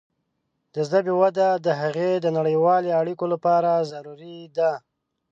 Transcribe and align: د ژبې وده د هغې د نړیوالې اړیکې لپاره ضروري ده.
د 0.73 0.75
ژبې 0.89 1.13
وده 1.21 1.47
د 1.65 1.67
هغې 1.81 2.11
د 2.19 2.25
نړیوالې 2.37 2.89
اړیکې 3.01 3.25
لپاره 3.33 3.71
ضروري 3.91 4.39
ده. 4.57 4.71